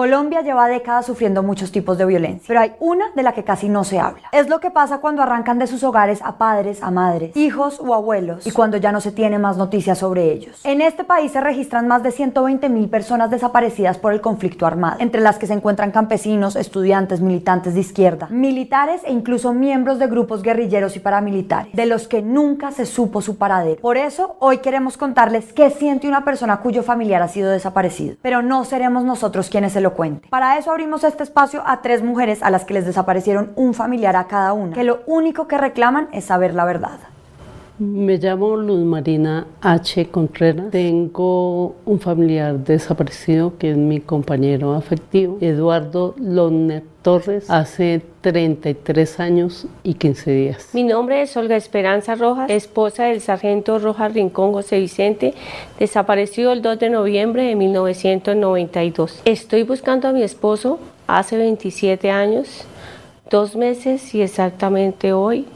[0.00, 3.68] Colombia lleva décadas sufriendo muchos tipos de violencia, pero hay una de la que casi
[3.68, 4.22] no se habla.
[4.32, 7.92] Es lo que pasa cuando arrancan de sus hogares a padres, a madres, hijos o
[7.92, 10.64] abuelos y cuando ya no se tiene más noticias sobre ellos.
[10.64, 14.96] En este país se registran más de 120 mil personas desaparecidas por el conflicto armado,
[15.00, 20.06] entre las que se encuentran campesinos, estudiantes, militantes de izquierda, militares e incluso miembros de
[20.06, 23.82] grupos guerrilleros y paramilitares, de los que nunca se supo su paradero.
[23.82, 28.40] Por eso, hoy queremos contarles qué siente una persona cuyo familiar ha sido desaparecido, pero
[28.40, 30.28] no seremos nosotros quienes se lo cuente.
[30.28, 34.16] Para eso abrimos este espacio a tres mujeres a las que les desaparecieron un familiar
[34.16, 36.98] a cada una, que lo único que reclaman es saber la verdad.
[37.80, 40.08] Me llamo Luz Marina H.
[40.10, 40.70] Contreras.
[40.70, 49.66] Tengo un familiar desaparecido que es mi compañero afectivo, Eduardo Lonner Torres, hace 33 años
[49.82, 50.68] y 15 días.
[50.74, 55.32] Mi nombre es Olga Esperanza Rojas, esposa del sargento Rojas Rincón José Vicente,
[55.78, 59.22] desaparecido el 2 de noviembre de 1992.
[59.24, 62.66] Estoy buscando a mi esposo hace 27 años,
[63.30, 65.46] dos meses y exactamente hoy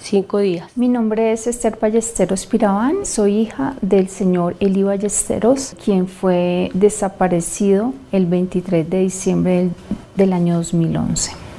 [0.00, 0.70] cinco días.
[0.76, 7.92] Mi nombre es Esther Ballesteros Pirabán, soy hija del señor Eli Ballesteros, quien fue desaparecido
[8.12, 9.70] el 23 de diciembre del,
[10.16, 11.49] del año 2011.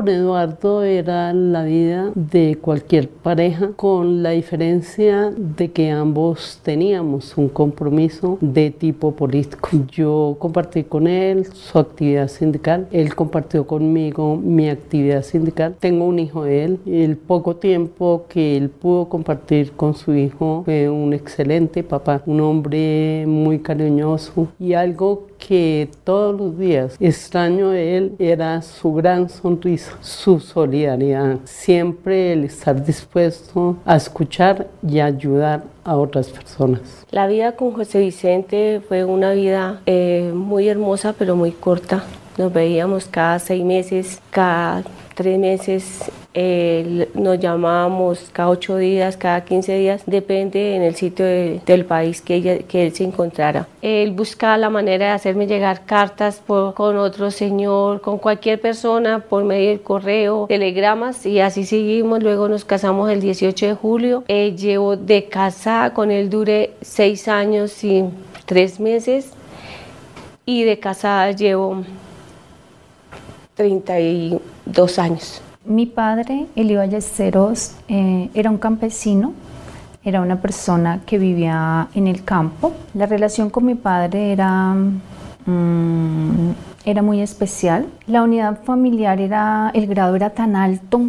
[0.00, 7.36] Con Eduardo era la vida de cualquier pareja, con la diferencia de que ambos teníamos
[7.36, 9.68] un compromiso de tipo político.
[9.92, 15.76] Yo compartí con él su actividad sindical, él compartió conmigo mi actividad sindical.
[15.78, 16.78] Tengo un hijo de él.
[16.86, 22.40] El poco tiempo que él pudo compartir con su hijo fue un excelente papá, un
[22.40, 29.28] hombre muy cariñoso y algo que todos los días extraño de él era su gran
[29.28, 37.04] sonrisa, su solidaridad, siempre el estar dispuesto a escuchar y ayudar a otras personas.
[37.10, 42.04] La vida con José Vicente fue una vida eh, muy hermosa pero muy corta.
[42.38, 44.84] Nos veíamos cada seis meses, cada
[45.16, 51.24] tres meses, eh, nos llamábamos cada ocho días, cada quince días, depende en el sitio
[51.24, 53.66] de, del país que, él se encontrara.
[53.82, 59.42] Él buscaba la manera de hacerme llegar cartas con otro señor, con cualquier persona, por
[59.42, 62.22] medio del correo, telegramas, y así seguimos.
[62.22, 64.24] Luego nos casamos el 18 de julio.
[64.28, 68.04] Llevo de casa con él, duré seis años y
[68.46, 69.32] tres meses,
[70.46, 71.82] y de casada llevo
[73.56, 75.42] 32 años.
[75.66, 79.34] Mi padre, Eli Ballesteros, eh, era un campesino,
[80.02, 82.72] era una persona que vivía en el campo.
[82.94, 84.74] La relación con mi padre era,
[85.44, 86.50] mm,
[86.86, 87.86] era muy especial.
[88.06, 91.02] La unidad familiar era, el grado era tan alto,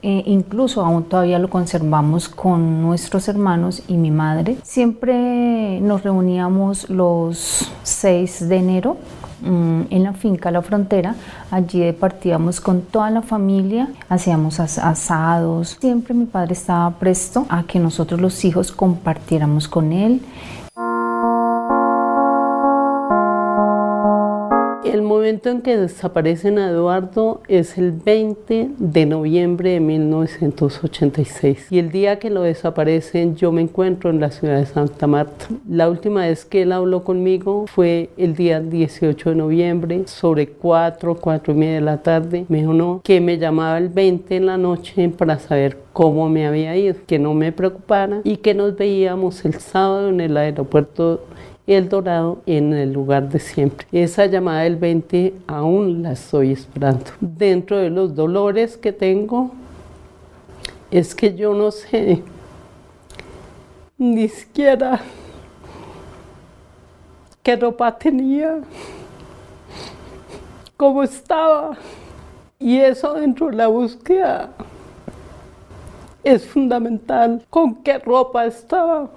[0.00, 4.56] eh, incluso aún todavía lo conservamos con nuestros hermanos y mi madre.
[4.62, 8.96] Siempre nos reuníamos los 6 de enero
[9.44, 11.14] en la finca La Frontera.
[11.50, 15.76] Allí partíamos con toda la familia, hacíamos asados.
[15.80, 20.20] Siempre mi padre estaba presto a que nosotros los hijos compartiéramos con él.
[24.94, 31.80] El momento en que desaparecen a Eduardo es el 20 de noviembre de 1986 y
[31.80, 35.46] el día que lo desaparecen yo me encuentro en la ciudad de Santa Marta.
[35.68, 41.16] La última vez que él habló conmigo fue el día 18 de noviembre sobre 4,
[41.16, 42.44] 4 y media de la tarde.
[42.48, 46.46] Me dijo no, que me llamaba el 20 en la noche para saber cómo me
[46.46, 51.24] había ido, que no me preocupara y que nos veíamos el sábado en el aeropuerto
[51.66, 53.86] el Dorado en el lugar de siempre.
[53.92, 57.06] Esa llamada del 20 aún la estoy esperando.
[57.20, 59.50] Dentro de los dolores que tengo,
[60.90, 62.22] es que yo no sé
[63.96, 65.00] ni siquiera
[67.42, 68.60] qué ropa tenía,
[70.76, 71.76] cómo estaba.
[72.58, 74.50] Y eso dentro de la búsqueda
[76.22, 79.10] es fundamental, con qué ropa estaba.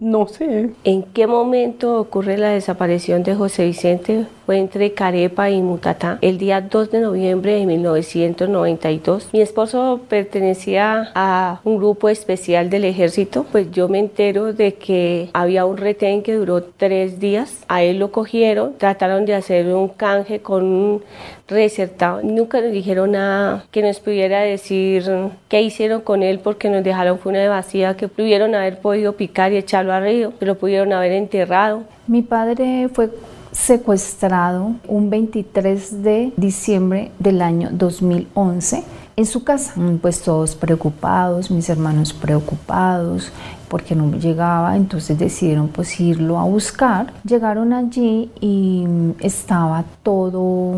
[0.00, 0.70] No sé.
[0.82, 4.26] ¿En qué momento ocurre la desaparición de José Vicente?
[4.50, 9.28] Fue entre Carepa y Mutatá el día 2 de noviembre de 1992.
[9.32, 15.30] Mi esposo pertenecía a un grupo especial del ejército, pues yo me entero de que
[15.34, 17.64] había un retén que duró tres días.
[17.68, 21.04] A él lo cogieron, trataron de hacer un canje con un
[21.46, 22.20] resertado.
[22.24, 25.04] Nunca nos dijeron nada que nos pudiera decir
[25.48, 29.58] qué hicieron con él porque nos dejaron fue vacía que pudieron haber podido picar y
[29.58, 31.84] echarlo al río, pero pudieron haber enterrado.
[32.08, 33.10] Mi padre fue
[33.52, 38.84] secuestrado un 23 de diciembre del año 2011
[39.16, 39.74] en su casa.
[40.00, 43.32] Pues todos preocupados, mis hermanos preocupados
[43.68, 47.12] porque no llegaba, entonces decidieron pues irlo a buscar.
[47.24, 48.84] Llegaron allí y
[49.20, 50.74] estaba todo,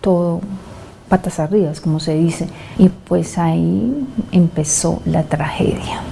[0.00, 0.40] todo
[1.08, 2.48] patas arriba, como se dice,
[2.78, 6.02] y pues ahí empezó la tragedia.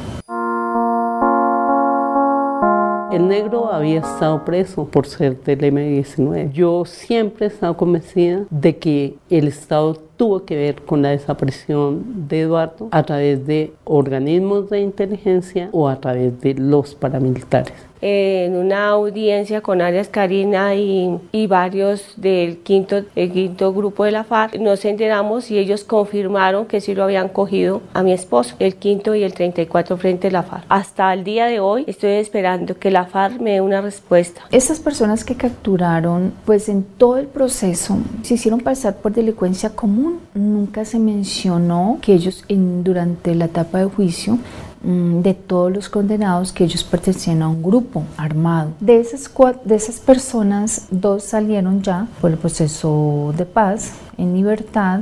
[3.14, 6.50] El negro había estado preso por ser del M-19.
[6.50, 12.26] Yo siempre he estado convencida de que el Estado tuvo que ver con la desaparición
[12.26, 18.54] de Eduardo a través de organismos de inteligencia o a través de los paramilitares en
[18.54, 24.58] una audiencia con Arias Karina y, y, varios del quinto, quinto grupo de la FARC,
[24.58, 29.14] nos enteramos y ellos confirmaron que sí lo habían cogido a mi esposo, el quinto
[29.14, 30.66] y el 34 frente a la FARC.
[30.68, 34.42] Hasta el día de hoy estoy esperando que la FARC me dé una respuesta.
[34.50, 40.20] Esas personas que capturaron, pues en todo el proceso se hicieron pasar por delincuencia común.
[40.34, 44.38] Nunca se mencionó que ellos en, durante la etapa de juicio
[44.84, 48.72] de todos los condenados que ellos pertenecían a un grupo armado.
[48.80, 49.30] De esas,
[49.64, 55.00] de esas personas, dos salieron ya por el proceso de paz en libertad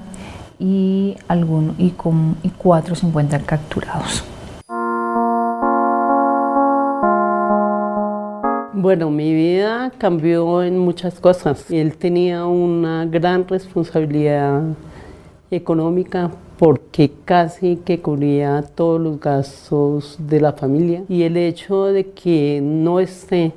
[0.59, 4.25] y, alguno, y, con, y cuatro se encuentran capturados.
[8.75, 11.71] Bueno, mi vida cambió en muchas cosas.
[11.71, 14.63] Él tenía una gran responsabilidad
[15.51, 16.31] económica
[16.63, 22.61] porque casi que cubría todos los gastos de la familia y el hecho de que
[22.63, 23.53] no esté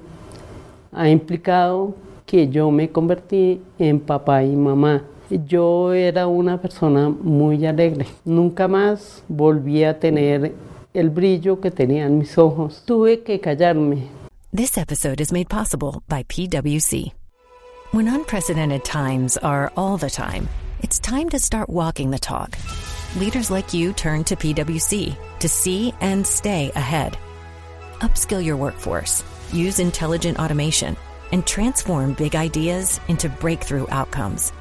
[0.91, 1.93] ha implicado
[2.25, 5.03] que yo me convertí en papá y mamá.
[5.29, 8.07] Yo era una persona muy alegre.
[8.25, 10.55] Nunca más volví a tener
[10.91, 12.81] el brillo que tenían mis ojos.
[12.87, 14.07] Tuve que callarme.
[14.51, 17.11] This episode is made possible by PwC.
[17.91, 20.49] When unprecedented times are all the time,
[20.81, 22.57] it's time to start walking the talk.
[23.15, 27.17] Leaders like you turn to PwC to see and stay ahead.
[27.99, 30.95] Upskill your workforce, use intelligent automation,
[31.31, 34.51] and transform big ideas into breakthrough outcomes.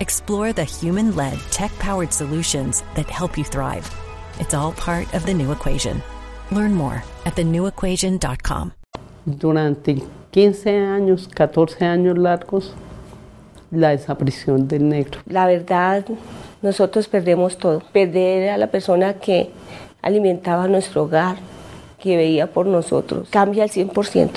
[0.00, 3.88] Explore the human led, tech powered solutions that help you thrive.
[4.38, 6.02] It's all part of the new equation.
[6.50, 8.72] Learn more at thenewequation.com.
[9.24, 12.74] Durante 15 años, 14 años largos,
[13.70, 15.20] la desaparición del negro.
[15.26, 16.04] La verdad,
[16.62, 17.82] nosotros perdemos todo.
[17.92, 19.50] Perder a la persona que
[20.00, 21.36] alimentaba nuestro hogar,
[22.00, 24.30] que veía por nosotros, cambia al 100%.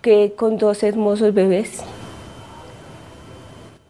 [0.00, 1.84] que con dos hermosos bebés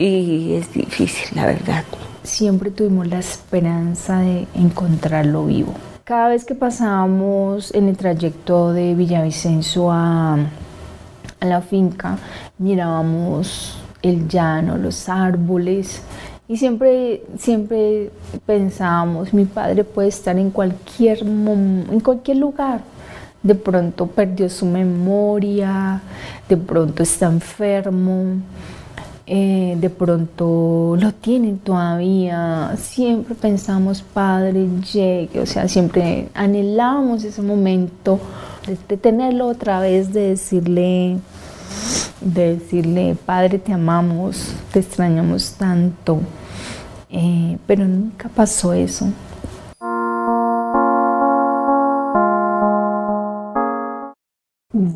[0.03, 1.85] y es difícil, la verdad.
[2.25, 5.75] Siempre tuvimos la esperanza de encontrarlo vivo.
[6.03, 12.19] Cada vez que pasábamos en el trayecto de Villavicencio a, a la finca,
[12.59, 16.03] mirábamos el llano, los árboles,
[16.49, 18.11] y siempre, siempre
[18.45, 22.81] pensábamos, mi padre puede estar en cualquier, en cualquier lugar.
[23.43, 26.01] De pronto perdió su memoria,
[26.49, 28.37] de pronto está enfermo,
[29.27, 32.75] eh, de pronto lo tienen todavía.
[32.77, 38.21] Siempre pensamos, padre, llegue, o sea, siempre anhelábamos ese momento
[38.89, 41.17] de tenerlo otra vez, de decirle,
[42.21, 46.21] de decirle, Padre, te amamos, te extrañamos tanto,
[47.11, 49.09] eh, pero nunca pasó eso.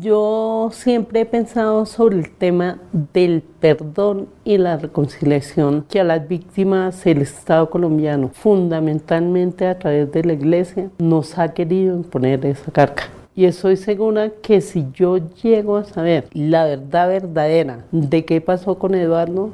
[0.01, 6.27] Yo siempre he pensado sobre el tema del perdón y la reconciliación que a las
[6.27, 12.71] víctimas el Estado colombiano, fundamentalmente a través de la Iglesia, nos ha querido imponer esa
[12.71, 13.03] carga.
[13.37, 18.79] Y estoy segura que si yo llego a saber la verdad verdadera de qué pasó
[18.79, 19.51] con Eduardo,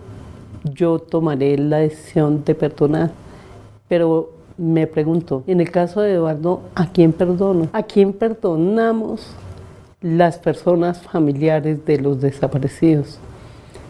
[0.63, 3.11] yo tomaré la decisión de perdonar.
[3.89, 7.67] Pero me pregunto, en el caso de Eduardo, ¿a quién perdono?
[7.73, 9.27] ¿A quién perdonamos
[9.99, 13.19] las personas familiares de los desaparecidos?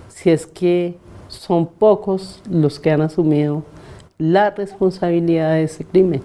[0.08, 0.98] Si es que
[1.28, 3.62] son pocos los que han asumido
[4.18, 6.24] la responsabilidad de ese crimen.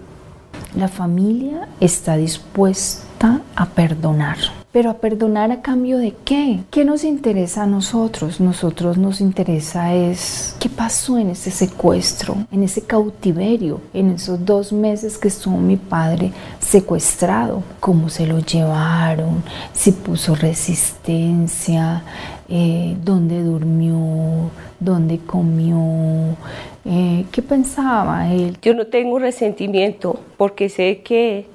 [0.74, 4.38] La familia está dispuesta a perdonar,
[4.70, 6.60] Pero a perdonar a cambio de qué?
[6.70, 8.38] ¿Qué nos interesa a nosotros?
[8.38, 14.72] Nosotros nos interesa es qué pasó en ese secuestro, en ese cautiverio, en esos dos
[14.72, 22.04] meses que estuvo mi padre secuestrado, cómo se lo llevaron, si puso resistencia,
[22.48, 26.36] eh, dónde durmió, dónde comió,
[26.84, 28.56] eh, qué pensaba él.
[28.62, 31.46] Yo no tengo resentimiento porque sé que,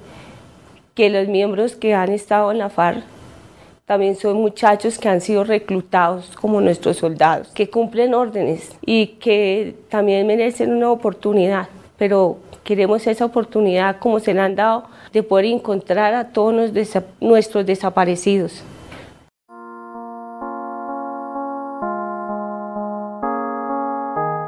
[0.94, 3.02] que los miembros que han estado en la FARC
[3.84, 9.74] también son muchachos que han sido reclutados como nuestros soldados, que cumplen órdenes y que
[9.90, 15.46] también merecen una oportunidad, pero queremos esa oportunidad como se la han dado de poder
[15.46, 16.72] encontrar a todos
[17.20, 18.62] nuestros desaparecidos.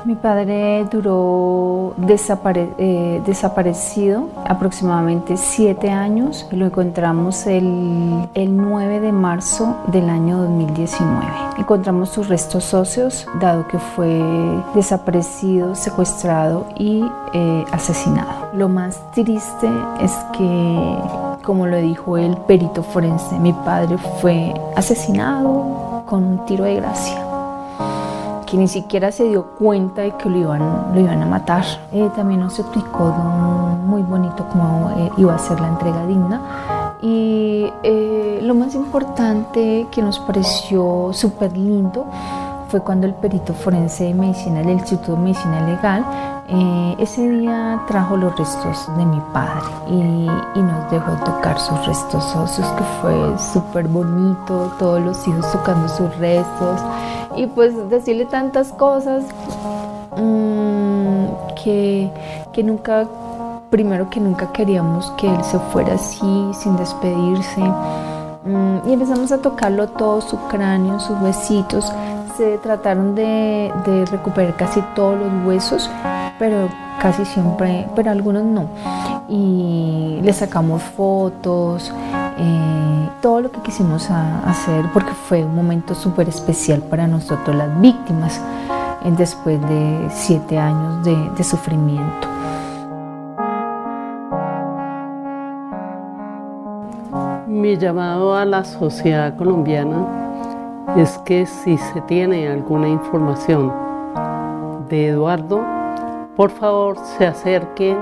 [0.07, 6.47] Mi padre duró eh, desaparecido aproximadamente siete años.
[6.53, 11.27] Lo encontramos el, 9 de marzo del año 2019.
[11.59, 14.23] Encontramos sus restos óseos, dado que fue
[14.77, 18.51] desaparecido, secuestrado y eh, asesinado.
[18.53, 19.69] Lo más triste
[20.01, 20.99] es que,
[21.43, 27.26] como lo dijo el perito forense, mi padre fue asesinado con un tiro de gracia
[28.47, 31.65] que ni siquiera se dio cuenta de que lo iban, lo iban a matar.
[31.93, 33.13] Eh, también nos explicó
[33.85, 36.41] muy bonito cómo eh, iba a ser la entrega digna.
[37.03, 42.07] Y eh, lo más importante que nos pareció súper lindo
[42.69, 46.05] fue cuando el perito forense de medicina del Instituto de Medicina Legal
[46.99, 52.25] ese día trajo los restos de mi padre y, y, nos dejó tocar sus restos
[52.37, 56.81] óseos, que fue súper bonito, todos los hijos tocando sus restos
[57.37, 59.25] y pues decirle tantas cosas
[60.17, 61.27] mm,
[61.63, 62.11] que,
[62.65, 63.07] nunca,
[63.71, 67.61] primero que nunca queríamos que él se fuera así, sin despedirse.
[68.45, 71.93] Mm, y empezamos a tocarlo todo, su cráneo, sus huesitos.
[72.37, 73.73] Se trataron de,
[74.11, 75.91] recuperar casi todos los huesos,
[76.39, 76.69] pero
[77.01, 78.69] casi siempre, pero algunos no.
[79.29, 81.93] Y le sacamos fotos,
[82.39, 87.81] eh, todo lo que quisimos hacer porque fue un momento súper especial para nosotros las
[87.81, 88.39] víctimas
[89.05, 92.29] eh, después de siete años de, sufrimiento.
[97.47, 103.73] Mi llamado a la sociedad colombiana es que si se tiene alguna información
[104.91, 105.65] de Eduardo,
[106.37, 107.97] por favor se acerque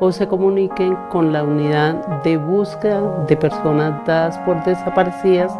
[0.00, 5.52] o se comuniquen con la unidad de búsqueda de personas dadas por desaparecidas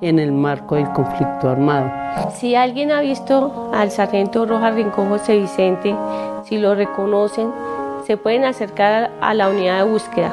[0.00, 1.90] en el marco del conflicto armado.
[2.32, 5.94] Si alguien ha visto al sargento Rojas Rincón José Vicente,
[6.44, 7.52] si lo reconocen,
[8.06, 10.32] se pueden acercar a la unidad de búsqueda.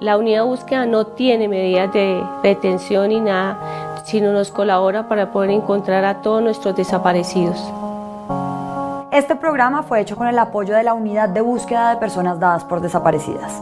[0.00, 5.30] La unidad de búsqueda no tiene medidas de retención ni nada, sino nos colabora para
[5.30, 7.72] poder encontrar a todos nuestros desaparecidos.
[9.12, 12.64] Este programa fue hecho con el apoyo de la Unidad de Búsqueda de Personas Dadas
[12.64, 13.52] por Desaparecidas.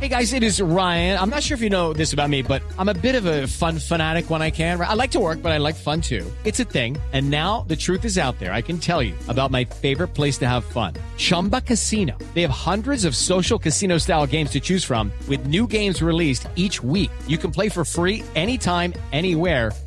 [0.00, 1.18] Hey guys, it is Ryan.
[1.18, 3.46] I'm not sure if you know this about me, but I'm a bit of a
[3.46, 4.78] fun fanatic when I can.
[4.78, 6.30] I like to work, but I like fun too.
[6.44, 6.98] It's a thing.
[7.14, 8.52] And now the truth is out there.
[8.52, 10.92] I can tell you about my favorite place to have fun.
[11.16, 12.18] Chumba Casino.
[12.34, 16.48] They have hundreds of social casino style games to choose from with new games released
[16.54, 17.10] each week.
[17.26, 19.72] You can play for free anytime, anywhere